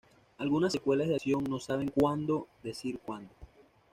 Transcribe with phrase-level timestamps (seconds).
[0.39, 3.29] Algunas secuelas de acción no saben cuándo decir cuando.